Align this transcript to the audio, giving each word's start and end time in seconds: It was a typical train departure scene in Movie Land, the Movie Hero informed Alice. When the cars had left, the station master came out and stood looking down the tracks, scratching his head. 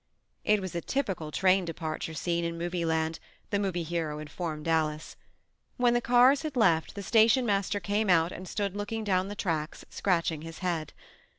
It 0.43 0.61
was 0.61 0.73
a 0.73 0.81
typical 0.81 1.29
train 1.29 1.63
departure 1.63 2.15
scene 2.15 2.43
in 2.43 2.57
Movie 2.57 2.85
Land, 2.85 3.19
the 3.51 3.59
Movie 3.59 3.83
Hero 3.83 4.17
informed 4.17 4.67
Alice. 4.67 5.15
When 5.77 5.93
the 5.93 6.01
cars 6.01 6.41
had 6.41 6.55
left, 6.55 6.95
the 6.95 7.03
station 7.03 7.45
master 7.45 7.79
came 7.79 8.09
out 8.09 8.31
and 8.31 8.47
stood 8.47 8.75
looking 8.75 9.03
down 9.03 9.27
the 9.27 9.35
tracks, 9.35 9.85
scratching 9.91 10.41
his 10.41 10.57
head. 10.65 10.91